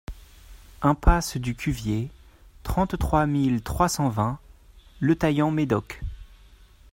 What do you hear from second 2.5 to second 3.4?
trente-trois